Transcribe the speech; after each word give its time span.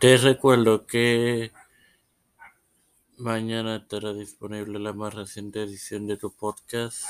Te 0.00 0.16
recuerdo 0.16 0.86
que 0.86 1.52
mañana 3.18 3.76
estará 3.76 4.14
disponible 4.14 4.78
la 4.78 4.94
más 4.94 5.12
reciente 5.12 5.62
edición 5.62 6.06
de 6.06 6.16
tu 6.16 6.32
podcast 6.32 7.04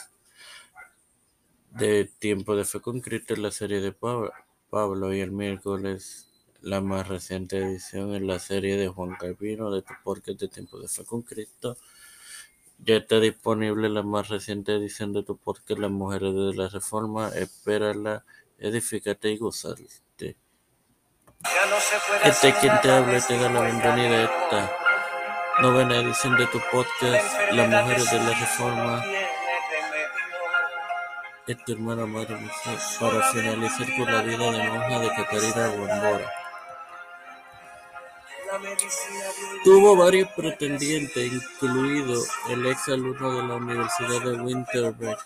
de 1.71 2.06
Tiempo 2.18 2.56
de 2.56 2.64
Fe 2.64 2.80
con 2.80 3.00
Cristo 3.00 3.34
en 3.34 3.42
la 3.42 3.53
serie 3.53 3.80
de 3.80 3.92
Pablo 3.92 5.14
y 5.14 5.21
el 5.21 5.30
miércoles 5.30 6.32
la 6.62 6.80
más 6.80 7.06
reciente 7.06 7.58
edición 7.58 8.12
en 8.12 8.26
la 8.26 8.40
serie 8.40 8.76
de 8.76 8.88
Juan 8.88 9.15
Calvino 9.21 9.71
de 9.71 9.83
tu 9.83 9.95
podcast 10.03 10.41
de 10.41 10.49
Tiempo 10.49 10.81
de 10.81 10.88
Fe 10.88 11.04
con 11.04 11.22
Cristo. 11.22 11.77
Ya 12.81 12.97
está 12.97 13.21
disponible 13.21 13.88
la 13.88 14.03
más 14.03 14.29
reciente 14.29 14.75
edición 14.75 15.13
de 15.13 15.22
tu 15.22 15.37
podcast 15.37 15.79
Las 15.79 15.93
Mujeres 15.93 16.34
de 16.34 16.55
la 16.57 16.69
Reforma. 16.69 17.29
Espérala, 17.29 18.25
edifícate 18.59 19.30
y 19.30 19.37
gozarte. 19.37 20.37
Este 22.25 22.52
quien 22.61 22.79
te 22.83 22.91
habla 22.91 23.19
te 23.20 23.38
da 23.38 23.48
la 23.48 23.62
bienvenida 23.62 24.15
a 24.15 24.25
esta 24.25 24.71
novena 25.62 25.97
edición 25.97 26.37
de 26.37 26.47
tu 26.48 26.61
podcast 26.71 27.25
Las 27.53 27.69
Mujeres 27.69 28.11
de 28.11 28.19
la 28.19 28.39
Reforma. 28.39 29.05
Es 31.47 31.65
tu 31.65 31.73
hermana 31.73 32.05
Madre 32.05 32.37
para 33.01 33.33
finalizar 33.33 33.87
con 33.97 34.12
la 34.12 34.21
vida 34.21 34.51
de 34.51 34.69
monja 34.69 34.98
de 34.98 35.09
Catarina 35.09 35.69
Bombora. 35.69 36.33
Tuvo 39.65 39.97
varios 39.97 40.29
pretendientes, 40.33 41.33
incluido 41.33 42.23
el 42.51 42.67
ex 42.67 42.89
alumno 42.89 43.37
de 43.37 43.48
la 43.48 43.55
Universidad 43.55 44.20
de 44.20 44.33
Winterberg, 44.43 45.19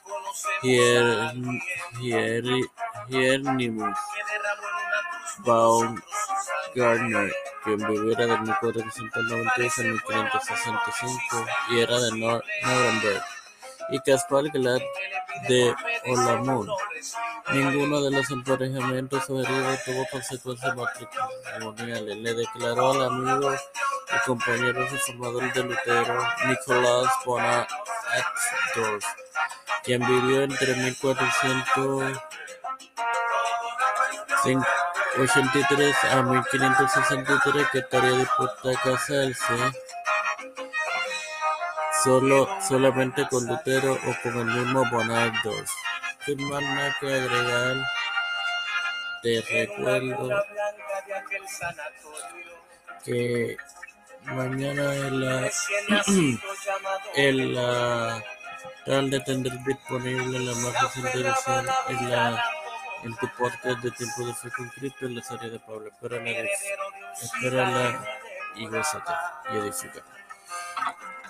Hieronymus 3.09 3.99
Baumgartner, 5.39 7.33
quien 7.65 7.79
viviera 7.79 8.27
de 8.27 8.39
1492 8.39 9.79
a 9.79 9.83
1565 9.83 11.47
y 11.71 11.81
era 11.81 12.01
de 12.01 12.11
Nuremberg, 12.13 13.25
y 13.91 14.01
Caspar 14.01 14.45
Glad 14.51 14.81
de 15.49 15.75
Olamur. 16.07 16.69
Ninguno 17.53 18.01
de 18.01 18.11
los 18.11 18.31
emparejamientos 18.31 19.25
sugeridos 19.27 19.85
tuvo 19.85 20.07
consecuencias 20.11 20.75
matrimoniales. 20.75 22.17
Le 22.17 22.35
declaró 22.35 22.93
al 22.93 23.05
amigo 23.05 23.53
y 23.53 24.27
compañero 24.27 24.87
reformador 24.89 25.53
de 25.53 25.63
Lutero, 25.63 26.19
Nicolás 26.47 27.09
von 27.25 27.43
Axdorf, 27.43 29.05
quien 29.83 30.07
vivió 30.07 30.43
entre 30.43 30.75
1483 35.17 36.05
a 36.11 36.23
1563, 36.23 37.69
que 37.71 37.79
estaría 37.79 38.11
dispuesta 38.13 38.71
a 38.71 38.83
casarse 38.83 39.73
solo, 42.03 42.49
solamente 42.67 43.27
con 43.29 43.47
Lutero 43.47 43.93
o 43.95 44.23
con 44.23 44.39
el 44.41 44.47
mismo 44.47 44.85
von 44.91 45.11
Axdorf. 45.11 45.71
Sin 46.27 46.49
más 46.49 46.63
nada 46.63 46.97
que 47.01 47.15
agregar, 47.15 47.77
te 49.23 49.41
recuerdo 49.41 50.45
que 53.05 53.57
mañana 54.25 54.95
en 54.95 55.21
la, 55.21 55.51
en 57.15 57.55
la 57.55 58.25
tarde 58.85 59.21
tendré 59.21 59.57
disponible 59.67 60.39
la 60.41 60.55
más 60.55 60.83
reciente 60.83 61.21
edición 61.21 61.67
en 61.89 62.11
la 62.11 62.54
en 63.05 63.15
tu 63.17 63.29
podcast 63.37 63.81
de 63.81 63.91
Tiempo 63.91 64.27
de 64.27 64.35
Fe 64.35 64.51
con 64.51 64.69
Cristo 64.71 65.07
en 65.07 65.17
la 65.17 65.23
serie 65.23 65.51
de 65.51 65.59
Pablo. 65.61 65.89
Espérala, 65.89 66.49
espérala 67.21 68.09
y 68.57 68.67
gózate 68.67 69.13
y 69.53 69.57
edifica. 69.59 70.01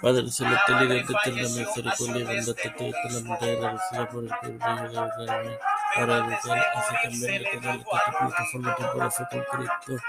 Padre 0.01 0.31
celestial 0.31 0.85
y 0.85 0.87
Dios 0.87 1.09
de 1.09 1.15
eterna 1.15 1.43
misericordia 1.43 2.21
y 2.21 2.25
bondad, 2.25 2.55
te 2.55 2.71
doy 2.71 2.89
eternamente 2.91 3.53
agradecida 3.53 4.09
por 4.09 4.25
el 4.25 4.31
privilegio 4.41 4.91
de 4.91 4.99
hablarme 4.99 5.59
para 5.95 6.17
educar, 6.19 6.73
así 6.77 6.95
también 7.03 7.43
de 7.43 7.51
tener 7.51 7.77
esta 7.77 8.19
plataforma 8.19 8.77
Tiempo 8.77 8.99
de 8.99 9.11
Fe 9.11 9.25
con 9.31 9.45
Cristo. 9.45 10.05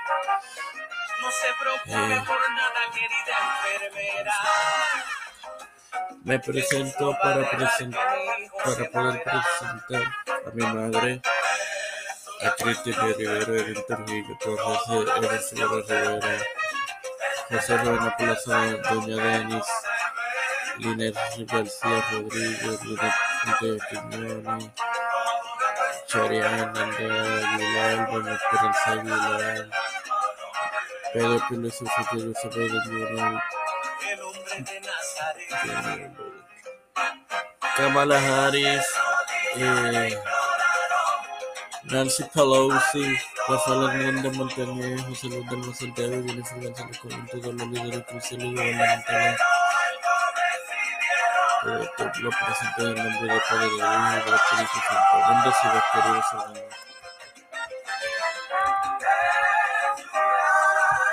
Eh, 1.88 2.24
me 6.24 6.40
presento 6.40 7.18
para, 7.22 7.50
present, 7.50 7.96
para 7.96 8.90
poder 8.92 9.24
presentar 9.24 10.14
a 10.46 10.52
mi 10.53 10.66
madre, 10.66 11.22
a 12.46 12.56
Cristina 12.56 13.06
Rivera, 13.18 13.54
Edwin 13.58 13.84
Trujillo 13.88 14.38
Torres, 14.40 14.88
Evangelina 15.18 15.68
Rivera, 15.68 16.38
José 17.50 17.78
Rubén 17.78 18.14
Plaza, 18.18 18.58
Doña 18.90 19.16
Denis, 19.16 19.68
Liner 20.78 21.14
García 21.48 22.04
Rodríguez, 22.12 22.84
Linet 22.86 23.82
Quiñones, 23.90 24.70
Chariana 26.08 26.82
Aguilar, 26.84 28.12
Doña 28.12 28.34
Esperanza 28.36 28.92
Aguilar, 28.92 29.70
Pedro 31.14 31.72
Sufrido 31.72 32.32
Isabel 32.32 32.74
Mural, 32.92 33.44
Kamala 37.76 38.18
Harris, 38.20 38.86
eh, 39.56 40.18
Nancy 41.91 42.23
Pelosi, 42.34 43.16
Rafael 43.47 43.90
Hernández 43.90 44.35
Montañez, 44.35 45.01
José 45.03 45.28
Luis 45.28 45.50
del 45.50 45.75
Santiago, 45.75 46.23
Jennifer 46.25 46.63
González 46.63 47.00
Colón, 47.00 47.28
todos 47.31 47.53
los 47.53 47.68
líderes 47.68 48.03
cristianos 48.07 48.47
y 48.47 48.51
gubernamentales. 48.51 49.40
Esto 51.66 52.12
lo 52.22 52.29
presento 52.29 52.88
en 52.88 52.96
nombre 52.96 53.34
del 53.34 53.41
Padre, 53.50 53.66
del 53.66 53.75
Hijo 53.75 54.12
y 54.12 54.25
del 54.25 54.34
Espíritu 54.34 54.78
Santo. 54.90 55.16
Bendecidos. 55.29 56.95